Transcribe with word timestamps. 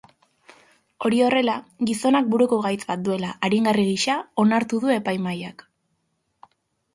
Hori 1.09 1.19
horrela, 1.25 1.57
gizonak 1.89 2.31
buruko 2.35 2.59
gaitz 2.63 2.79
bat 2.93 3.03
duela 3.09 3.29
aringarri 3.49 3.85
gisa 3.91 4.17
onartu 4.45 4.81
du 4.87 4.91
epaimahaiak. 4.97 5.65